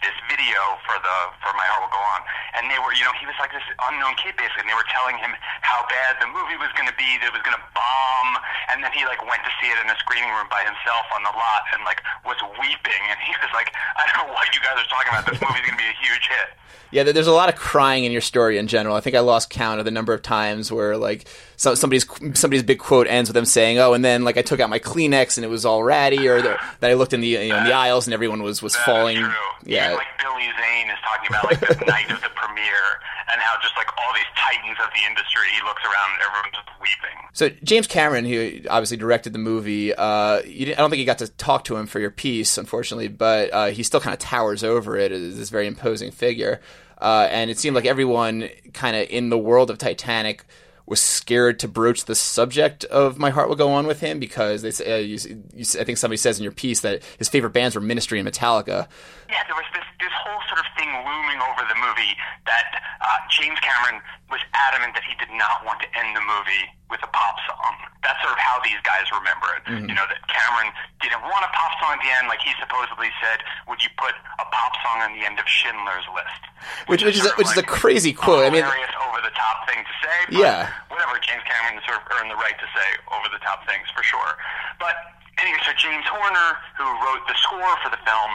[0.00, 2.20] this video for the for My Heart Will Go On.
[2.58, 4.88] And they were, you know, he was like this unknown kid basically, and they were
[4.90, 7.64] telling him how bad the movie was going to be, that it was going to
[7.74, 8.30] bomb.
[8.70, 11.22] And then he like went to see it in a screening room by himself on
[11.22, 13.02] the lot and like was weeping.
[13.10, 15.24] And he was like, I don't know what you guys are talking about.
[15.26, 16.48] This movie's going to be a huge hit.
[16.90, 18.96] Yeah, there's a lot of crying in your story in general.
[18.96, 22.06] I think I lost count of the number of times where like so, somebody's
[22.38, 24.78] somebody's big quote ends with them saying, "Oh," and then like I took out my
[24.78, 27.64] Kleenex and it was all ratty, or that I looked in the you know in
[27.64, 29.16] the aisles and everyone was was falling.
[29.16, 29.32] True.
[29.66, 33.00] Yeah, Even like Billy Zane is talking about like the night of the premiere
[33.32, 36.54] and how just like all these titans of the industry, he looks around and everyone's
[36.54, 37.18] just weeping.
[37.32, 41.28] So James Cameron, who obviously directed the movie, uh, I don't think you got to
[41.28, 44.96] talk to him for your piece, unfortunately, but uh, he still kind of towers over
[44.96, 46.60] it as this very imposing figure.
[47.00, 50.44] Uh, and it seemed like everyone kind of in the world of Titanic
[50.88, 54.62] was scared to broach the subject of My Heart Will Go On with him because
[54.62, 55.18] they say, uh, you,
[55.54, 58.28] you, I think somebody says in your piece that his favorite bands were Ministry and
[58.28, 58.88] Metallica.
[59.28, 63.18] Yeah, there was this this whole sort of thing looming over the movie that uh,
[63.28, 67.10] James Cameron was adamant that he did not want to end the movie with a
[67.12, 67.74] pop song.
[68.00, 69.62] That's sort of how these guys remember it.
[69.68, 69.88] Mm-hmm.
[69.92, 70.72] You know that Cameron
[71.04, 73.44] didn't want a pop song at the end, like he supposedly said.
[73.68, 76.42] Would you put a pop song on the end of Schindler's List?
[76.88, 78.48] Which, which is a, which is a crazy quote.
[78.48, 80.16] I mean, hilarious, over the top thing to say.
[80.32, 80.72] But Yeah.
[80.88, 81.20] Whatever.
[81.20, 84.40] James Cameron sort of earned the right to say over the top things for sure.
[84.80, 84.96] But
[85.36, 88.32] anyway, so James Horner, who wrote the score for the film,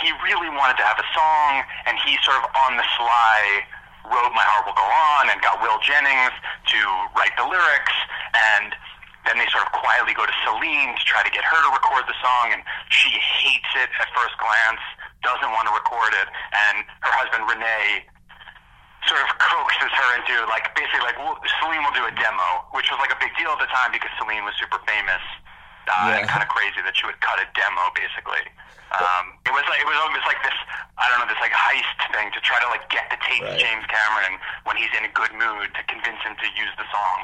[0.00, 3.64] he really wanted to have a song, and he sort of on the sly
[4.08, 6.34] wrote My Heart Will Go On and got Will Jennings
[6.72, 6.80] to
[7.12, 7.96] write the lyrics,
[8.32, 8.72] and
[9.28, 12.08] then they sort of quietly go to Celine to try to get her to record
[12.08, 14.82] the song, and she hates it at first glance,
[15.22, 16.28] doesn't want to record it,
[16.68, 18.02] and her husband René
[19.06, 22.90] sort of coaxes her into like basically like well, Celine will do a demo, which
[22.90, 25.22] was like a big deal at the time because Celine was super famous
[25.88, 26.26] uh, Yeah.
[26.26, 28.44] kind of crazy that she would cut a demo basically.
[28.92, 30.52] Um, it was like it was almost like this
[31.00, 33.56] I don't know this like heist thing to try to like get the tape Right.
[33.56, 36.84] to James Cameron when he's in a good mood to convince him to use the
[36.92, 37.18] song.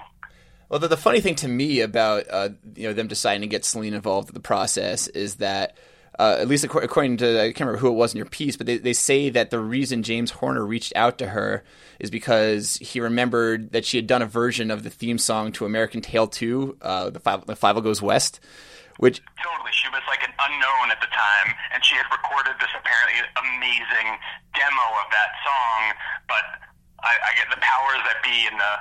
[0.68, 3.64] Well, the, the funny thing to me about uh, you know them deciding to get
[3.64, 5.76] Celine involved in the process is that
[6.18, 8.66] uh, at least according to I can't remember who it was in your piece, but
[8.66, 11.64] they, they say that the reason James Horner reached out to her
[11.98, 15.64] is because he remembered that she had done a version of the theme song to
[15.64, 18.40] American Tail 2, uh, the Fievel the Fievel Goes West,
[18.98, 19.72] which Totally.
[19.72, 24.08] She was like an unknown at the time, and she had recorded this apparently amazing
[24.54, 25.80] demo of that song,
[26.26, 26.44] but
[27.02, 28.72] I, I get the powers that be in the,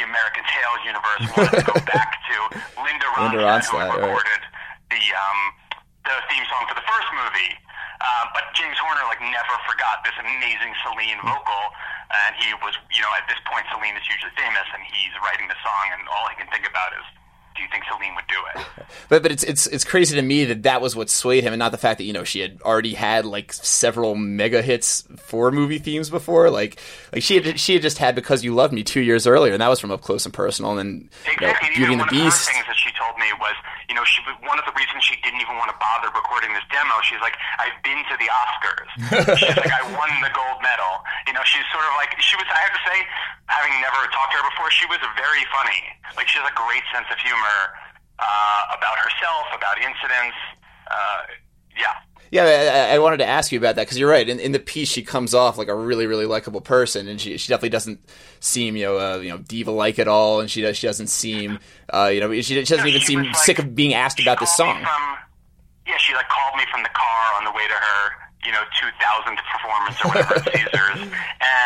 [0.00, 2.36] the American Tail universe wanted to go back to
[2.80, 4.00] Linda Ronstadt, Linda who Ronstadt, right.
[4.00, 4.42] recorded
[4.88, 5.38] the, um,
[6.08, 7.52] the theme song for the first movie.
[8.00, 11.62] Uh, but James Horner like never forgot this amazing Celine vocal,
[12.10, 15.48] and he was, you know, at this point Celine is hugely famous, and he's writing
[15.48, 17.06] the song, and all he can think about is,
[17.56, 18.66] do you think Celine would do it?
[19.08, 21.58] But but it's it's it's crazy to me that that was what swayed him, and
[21.58, 25.52] not the fact that you know she had already had like several mega hits for
[25.52, 26.50] movie themes before.
[26.50, 26.80] Like
[27.12, 29.62] like she had she had just had because you loved me two years earlier, and
[29.62, 30.76] that was from up close and personal.
[30.76, 32.46] And then you know, Beauty and the Beast.
[32.46, 32.75] the things that she told
[33.26, 33.58] me was,
[33.90, 36.62] you know, she one of the reasons she didn't even want to bother recording this
[36.70, 36.94] demo.
[37.02, 38.90] She's like, I've been to the Oscars.
[39.42, 41.02] she's like, I won the gold medal.
[41.26, 42.46] You know, she's sort of like she was.
[42.46, 42.98] I have to say,
[43.50, 45.82] having never talked to her before, she was very funny.
[46.14, 47.58] Like she has a great sense of humor
[48.22, 50.38] uh, about herself, about incidents.
[50.86, 51.26] Uh,
[51.74, 52.05] yeah.
[52.30, 54.28] Yeah, I, I wanted to ask you about that because you're right.
[54.28, 57.36] In, in the piece, she comes off like a really, really likable person, and she
[57.38, 58.00] she definitely doesn't
[58.40, 61.06] seem you know uh, you know diva like at all, and she does she doesn't
[61.08, 61.58] seem
[61.92, 64.20] uh, you know she, she doesn't No, even she seem like- sick of being asked
[64.20, 64.76] about this song.
[64.82, 65.16] From,
[65.86, 68.10] yeah, she like called me from the car on the way to her,
[68.44, 71.12] you know, two thousandth performance or whatever at Caesars,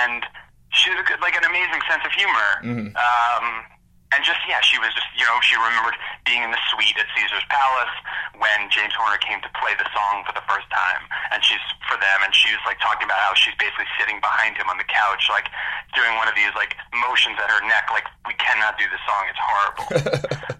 [0.05, 0.27] and
[0.73, 2.51] she had a good- like an amazing sense of humor.
[2.63, 2.97] Mm-hmm.
[2.97, 3.65] Um,
[4.13, 5.95] and just yeah, she was just you know she remembered
[6.27, 7.95] being in the suite at Caesar's Palace
[8.39, 11.99] when James Horner came to play the song for the first time, and she's for
[11.99, 14.89] them, and she was like talking about how she's basically sitting behind him on the
[14.89, 15.51] couch, like
[15.95, 19.23] doing one of these like motions at her neck, like we cannot do this song,
[19.31, 19.87] it's horrible.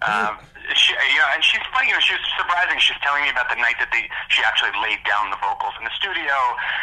[0.07, 0.33] um,
[0.77, 1.89] she, you know, and she's funny.
[1.89, 2.77] You know, she was surprising.
[2.79, 5.83] She's telling me about the night that they she actually laid down the vocals in
[5.83, 6.33] the studio.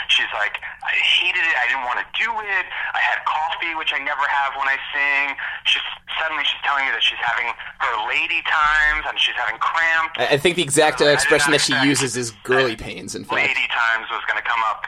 [0.08, 1.54] She's like, I hated it.
[1.56, 2.64] I didn't want to do it.
[2.68, 5.36] I had coffee, which I never have when I sing.
[5.64, 5.84] She's
[6.18, 10.16] suddenly she's telling me that she's having her lady times and she's having cramps.
[10.18, 13.14] I, I think the exact uh, expression that she uses is girly pains.
[13.14, 14.84] In fact, lady times was going to come up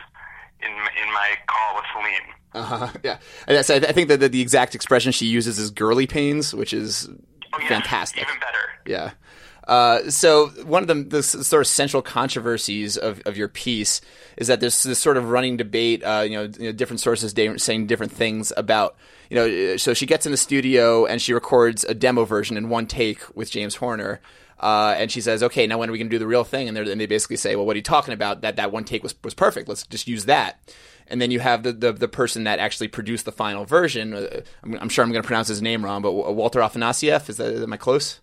[0.61, 2.29] in in my call with Celine.
[2.53, 5.71] Uh-huh, yeah, and that's, I I think that the, the exact expression she uses is
[5.71, 7.09] girly pains, which is
[7.53, 8.23] Oh, yeah, fantastic.
[8.23, 8.59] Even better.
[8.87, 9.13] Yeah.
[9.67, 14.01] Uh, so one of the, the sort of central controversies of, of your piece
[14.37, 16.03] is that there's this sort of running debate.
[16.03, 18.97] Uh, you, know, you know, different sources da- saying different things about.
[19.29, 22.57] You know, uh, so she gets in the studio and she records a demo version
[22.57, 24.21] in one take with James Horner.
[24.59, 26.69] Uh, and she says, "Okay, now when are we going to do the real thing?"
[26.69, 28.43] And, and they basically say, "Well, what are you talking about?
[28.43, 29.69] That that one take was was perfect.
[29.69, 30.61] Let's just use that."
[31.11, 34.15] And then you have the, the, the person that actually produced the final version.
[34.15, 37.29] Uh, I'm, I'm sure I'm going to pronounce his name wrong, but Walter Afanasieff.
[37.29, 38.21] Is that am I close?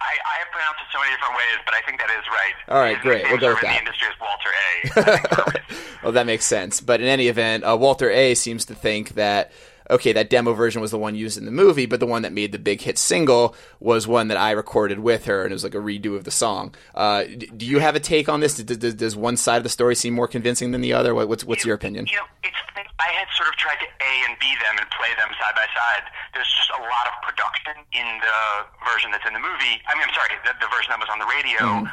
[0.00, 2.54] I, I have pronounced it so many different ways, but I think that is right.
[2.68, 3.24] All right, His great.
[3.30, 3.72] We'll go with that.
[3.72, 5.14] the industry is Walter A.
[5.14, 5.84] I think for a reason.
[6.02, 6.80] well, that makes sense.
[6.80, 9.52] But in any event, uh, Walter A seems to think that
[9.90, 12.32] okay, that demo version was the one used in the movie, but the one that
[12.32, 15.64] made the big hit single was one that I recorded with her, and it was
[15.64, 16.74] like a redo of the song.
[16.94, 18.56] Uh, do you have a take on this?
[18.56, 21.14] Does, does, one side of the story seem more convincing than the other?
[21.14, 22.06] What, what's what's your opinion?
[22.10, 22.56] You know, it's
[23.04, 25.68] I had sort of tried to A and B them and play them side by
[25.76, 26.08] side.
[26.32, 28.40] There's just a lot of production in the
[28.86, 29.82] version that's in the movie.
[29.84, 31.84] I mean, I'm sorry, the, the version that was on the radio.
[31.84, 31.90] Mm-hmm.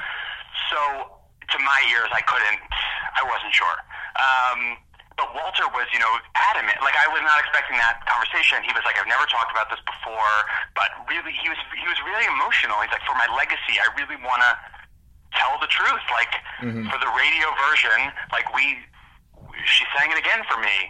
[0.71, 0.80] So
[1.51, 2.63] to my ears, I couldn't.
[3.19, 3.75] I wasn't sure.
[4.15, 4.80] Um,
[5.22, 6.82] but Walter was, you know, adamant.
[6.82, 8.66] Like I was not expecting that conversation.
[8.66, 10.34] He was like, "I've never talked about this before,"
[10.74, 12.82] but really, he was he was really emotional.
[12.82, 14.52] He's like, "For my legacy, I really want to
[15.38, 16.02] tell the truth.
[16.10, 16.34] Like
[16.65, 16.90] mm-hmm.
[16.90, 18.82] for the radio version, like we
[19.62, 20.90] she sang it again for me,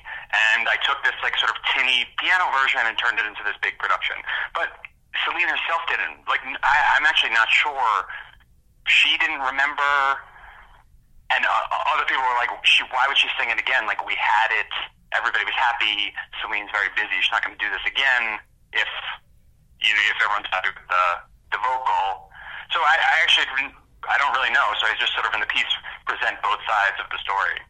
[0.56, 3.60] and I took this like sort of tinny piano version and turned it into this
[3.60, 4.16] big production.
[4.56, 4.80] But
[5.24, 6.24] Celine herself didn't.
[6.28, 8.08] Like, I, I'm actually not sure.
[8.88, 9.92] She didn't remember,
[11.36, 13.88] and uh, other people were like, "She, why would she sing it again?
[13.88, 14.72] Like, we had it.
[15.16, 16.14] Everybody was happy.
[16.40, 17.16] Celine's very busy.
[17.20, 18.40] She's not going to do this again.
[18.72, 18.88] If
[19.84, 21.06] you know, if everyone's happy with the
[21.56, 22.32] the vocal.
[22.72, 23.76] So I, I actually.
[24.10, 24.66] I don't really know.
[24.82, 25.64] So I just sort of in the piece
[26.08, 27.62] present both sides of the story.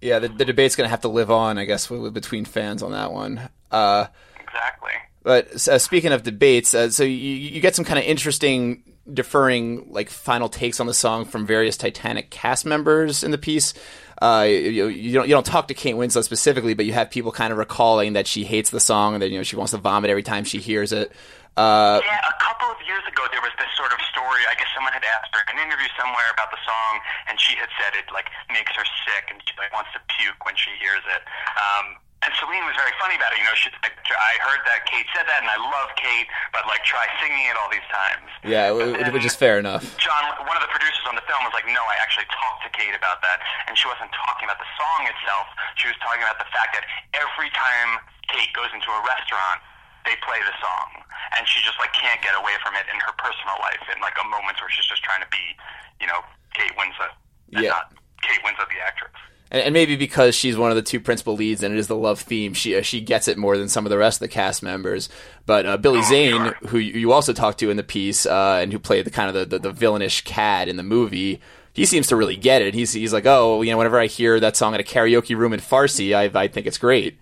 [0.00, 2.92] Yeah, the, the debate's going to have to live on, I guess, between fans on
[2.92, 3.50] that one.
[3.70, 4.06] Uh,
[4.40, 4.92] Exactly.
[5.22, 8.82] But uh, speaking of debates, uh, so you, you get some kind of interesting
[9.12, 13.74] deferring like final takes on the song from various Titanic cast members in the piece.
[14.20, 17.32] Uh, you, you don't you don't talk to Kate Winslet specifically, but you have people
[17.32, 19.78] kind of recalling that she hates the song and that you know she wants to
[19.78, 21.10] vomit every time she hears it.
[21.56, 24.44] Uh, Yeah, a couple of years ago there was this sort of story.
[24.44, 27.56] I guess someone had asked her in an interview somewhere about the song, and she
[27.56, 30.70] had said it like makes her sick, and she like wants to puke when she
[30.78, 31.22] hears it.
[31.56, 33.40] Um, and Celine was very funny about it.
[33.40, 36.84] You know, she I heard that Kate said that, and I love Kate, but like
[36.84, 38.28] try singing it all these times.
[38.44, 39.86] yeah, w- which is fair enough.
[39.96, 42.70] John, one of the producers on the film, was like, "No, I actually talked to
[42.76, 43.40] Kate about that,
[43.70, 45.46] and she wasn't talking about the song itself.
[45.80, 46.84] She was talking about the fact that
[47.16, 49.62] every time Kate goes into a restaurant,
[50.04, 51.00] they play the song,
[51.38, 54.18] and she just like can't get away from it in her personal life, in like
[54.20, 55.56] a moments where she's just trying to be,
[56.02, 56.20] you know,
[56.52, 57.14] Kate Winslet,
[57.56, 57.78] and Yeah.
[57.80, 57.94] not
[58.26, 59.14] Kate Winslet, the actress."
[59.50, 61.96] And, and maybe because she's one of the two principal leads and it is the
[61.96, 64.32] love theme, she uh, she gets it more than some of the rest of the
[64.32, 65.08] cast members.
[65.46, 68.78] But uh, Billy Zane, who you also talked to in the piece, uh, and who
[68.78, 71.40] played the kind of the, the, the villainish cad in the movie,
[71.72, 72.74] he seems to really get it.
[72.74, 75.52] He's he's like, oh, you know, whenever I hear that song at a karaoke room
[75.52, 77.18] in Farsi, I I think it's great.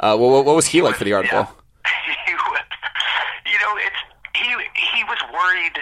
[0.00, 1.38] Uh, well, what, was he like for the article?
[1.46, 2.60] was,
[3.46, 3.96] you know, it's
[4.34, 4.48] he
[4.96, 5.78] he was worried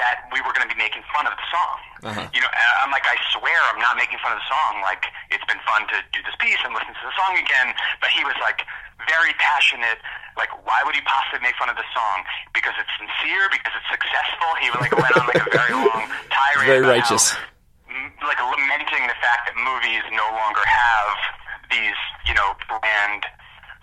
[0.00, 1.76] that we were going to be making fun of the song.
[2.00, 2.24] Uh-huh.
[2.32, 2.48] You know,
[2.80, 4.80] I'm like, I swear, I'm not making fun of the song.
[4.80, 7.76] Like, it's been fun to do this piece and listen to the song again.
[8.00, 8.64] But he was like
[9.04, 10.00] very passionate.
[10.40, 12.24] Like, why would he possibly make fun of the song?
[12.56, 13.52] Because it's sincere.
[13.52, 14.48] Because it's successful.
[14.64, 16.80] He like went on like a very long tirade.
[16.80, 17.36] Very righteous.
[17.36, 17.44] How,
[18.24, 21.16] like lamenting the fact that movies no longer have
[21.68, 23.28] these, you know, brand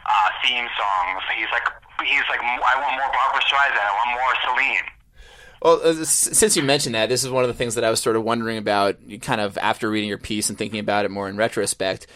[0.09, 1.21] uh, theme songs.
[1.37, 1.69] He's like,
[2.01, 3.85] he's like, I want more Barbra Streisand.
[3.85, 4.87] I want more Celine.
[5.67, 7.99] Well, uh, since you mentioned that, this is one of the things that I was
[7.99, 11.27] sort of wondering about, kind of after reading your piece and thinking about it more
[11.27, 12.07] in retrospect.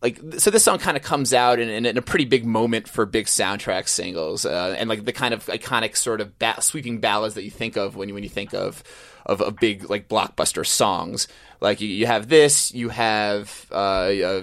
[0.00, 2.88] Like, so this song kind of comes out in, in, in a pretty big moment
[2.88, 6.98] for big soundtrack singles, uh, and like the kind of iconic sort of ba- sweeping
[6.98, 8.82] ballads that you think of when you when you think of
[9.26, 11.28] of, of big like blockbuster songs.
[11.60, 14.42] Like you, you have this, you have uh, uh,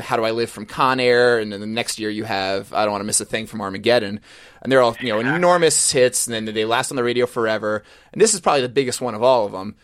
[0.00, 2.84] "How Do I Live" from Con Air, and then the next year you have "I
[2.84, 4.20] Don't Want to Miss a Thing" from Armageddon,
[4.60, 7.84] and they're all you know enormous hits, and then they last on the radio forever.
[8.12, 9.76] And this is probably the biggest one of all of them.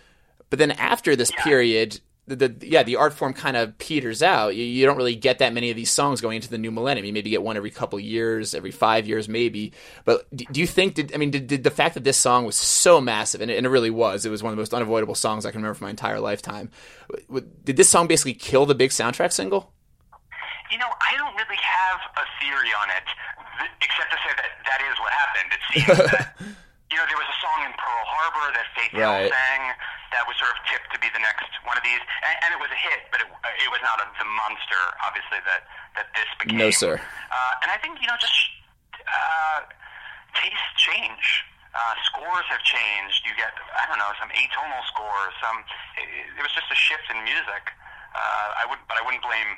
[0.50, 4.54] But then after this period, the, the yeah the art form kind of peters out.
[4.54, 7.04] You, you don't really get that many of these songs going into the new millennium.
[7.06, 9.72] You maybe get one every couple years, every five years maybe.
[10.04, 10.94] But do, do you think?
[10.94, 13.56] Did, I mean, did, did the fact that this song was so massive, and it,
[13.56, 15.74] and it really was, it was one of the most unavoidable songs I can remember
[15.74, 16.70] for my entire lifetime.
[17.64, 19.72] Did this song basically kill the big soundtrack single?
[20.70, 23.04] You know, I don't really have a theory on it,
[23.58, 25.48] th- except to say that that is what happened.
[25.56, 26.36] It seems that,
[26.92, 29.32] you know, there was a song in Pearl Harbor that Faith Hill Right.
[29.32, 29.62] sang
[30.12, 32.60] that was sort of tipped to be the next one of these, and, and it
[32.60, 35.68] was a hit, but it, it was not a, the monster, obviously, that,
[36.00, 36.56] that this became.
[36.56, 36.96] No, sir.
[36.96, 38.36] Uh, and I think, you know, just
[39.04, 39.68] uh,
[40.36, 41.44] tastes change.
[41.76, 43.20] Uh, scores have changed.
[43.28, 45.34] You get, I don't know, some atonal scores.
[45.44, 45.60] Some.
[46.00, 46.08] It,
[46.40, 47.64] it was just a shift in music.
[48.16, 49.50] Uh, I would, but I wouldn't blame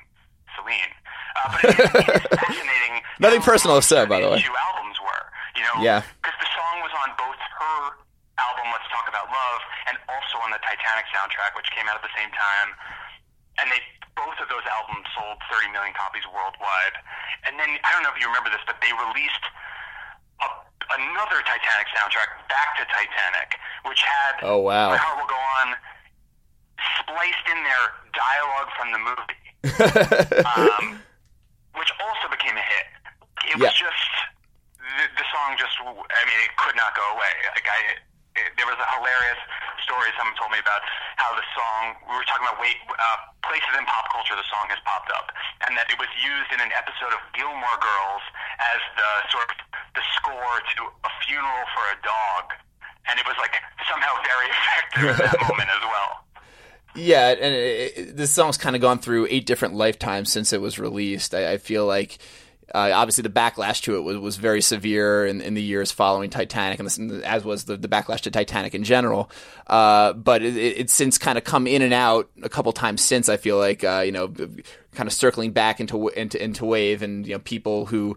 [0.59, 0.93] Celine.
[1.39, 3.07] Uh, but it, it is fascinating.
[3.23, 4.43] Nothing personal said, by the way.
[4.43, 5.23] Two albums were,
[5.55, 6.03] you know, Yeah.
[6.21, 8.00] because the song was on both her
[8.49, 9.61] album, Let's Talk About Love,
[9.93, 12.69] and also on the Titanic soundtrack, which came out at the same time.
[13.61, 13.81] And they
[14.17, 16.97] both of those albums sold 30 million copies worldwide.
[17.49, 19.45] And then I don't know if you remember this, but they released
[20.45, 20.49] a,
[20.97, 23.57] another Titanic soundtrack, Back to Titanic,
[23.89, 24.93] which had Oh, wow.
[24.93, 25.69] My Heart Will Go On
[27.01, 29.45] spliced in there dialogue from the movie,
[30.45, 31.01] um,
[31.77, 32.87] which also became a hit.
[33.53, 34.05] It was just
[34.77, 37.33] the, the song just I mean it could not go away.
[37.57, 37.81] Like I
[38.37, 39.41] it, there was a hilarious
[39.83, 40.83] story someone told me about
[41.19, 44.71] how the song we were talking about wait uh, places in pop culture the song
[44.71, 45.33] has popped up
[45.67, 48.25] and that it was used in an episode of Gilmore Girls
[48.61, 49.57] as the sort of
[49.99, 52.45] the score to a funeral for a dog
[53.11, 53.59] and it was like
[53.91, 56.11] somehow very effective at that moment as well.
[56.95, 60.61] Yeah, and it, it, this song's kind of gone through eight different lifetimes since it
[60.61, 61.35] was released.
[61.35, 62.19] I, I feel like
[62.75, 66.31] uh, obviously the backlash to it was, was very severe in, in the years following
[66.31, 69.31] Titanic, and this, as was the, the backlash to Titanic in general.
[69.67, 73.03] Uh, but it, it, it's since kind of come in and out a couple times
[73.03, 73.29] since.
[73.29, 77.27] I feel like uh, you know, kind of circling back into into into wave, and
[77.27, 78.17] you know, people who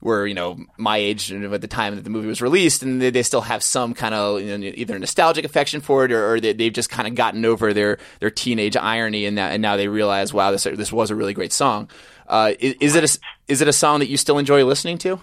[0.00, 3.10] were you know my age at the time that the movie was released, and they,
[3.10, 6.40] they still have some kind of you know, either nostalgic affection for it, or, or
[6.40, 9.76] they, they've just kind of gotten over their their teenage irony, and that and now
[9.76, 11.88] they realize, wow, this this was a really great song.
[12.28, 13.10] Uh, is, is it a
[13.48, 15.16] is it a song that you still enjoy listening to?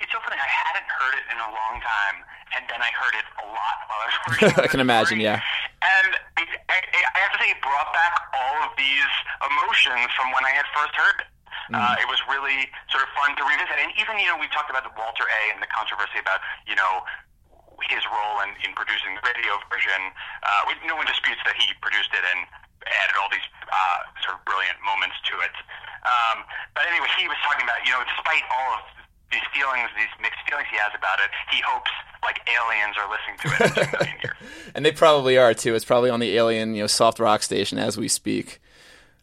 [0.00, 0.40] It's so funny.
[0.40, 2.16] I hadn't heard it in a long time,
[2.56, 4.64] and then I heard it a lot while I was working.
[4.64, 5.44] I can imagine, yeah.
[5.84, 6.42] And I,
[6.72, 9.12] I, I have to say, it brought back all of these
[9.44, 11.28] emotions from when I had first heard it.
[11.68, 14.72] Uh, it was really sort of fun to revisit, and even you know we talked
[14.72, 15.52] about the Walter A.
[15.52, 17.04] and the controversy about you know
[17.92, 20.00] his role in, in producing the radio version.
[20.42, 22.48] Uh, we, no one disputes that he produced it and
[23.04, 25.52] added all these uh, sort of brilliant moments to it.
[26.08, 26.42] Um,
[26.72, 28.80] but anyway, he was talking about you know despite all of
[29.32, 31.90] these feelings, these mixed feelings he has about it, he hopes
[32.22, 34.36] like aliens are listening to it in two million years.
[34.74, 35.74] And they probably are too.
[35.74, 38.60] It's probably on the Alien, you know, soft rock station as we speak.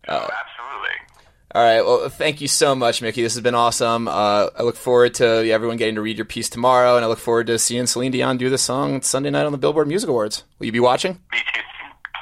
[0.08, 0.96] oh, absolutely.
[1.54, 1.82] All right.
[1.82, 3.22] Well, thank you so much, Mickey.
[3.22, 4.08] This has been awesome.
[4.08, 7.20] Uh, I look forward to everyone getting to read your piece tomorrow, and I look
[7.20, 10.44] forward to seeing Celine Dion do the song Sunday night on the Billboard Music Awards.
[10.60, 11.14] Will you be watching?
[11.32, 11.62] Me too.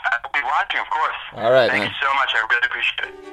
[0.05, 1.15] I'll be watching, of course.
[1.45, 1.89] All right, Thank man.
[1.89, 2.29] you so much.
[2.35, 3.32] I really appreciate it.